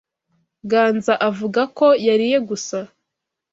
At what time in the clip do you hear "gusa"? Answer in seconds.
2.49-2.77